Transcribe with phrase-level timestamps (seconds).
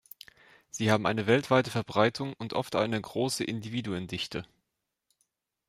[0.71, 4.47] Sie haben eine weltweite Verbreitung und oft eine große Individuendichte.